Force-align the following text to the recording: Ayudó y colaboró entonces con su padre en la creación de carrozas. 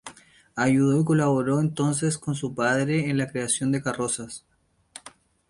Ayudó 0.55 0.99
y 0.99 1.05
colaboró 1.05 1.59
entonces 1.59 2.17
con 2.17 2.33
su 2.33 2.55
padre 2.55 3.11
en 3.11 3.19
la 3.19 3.27
creación 3.27 3.71
de 3.71 3.83
carrozas. 3.83 4.43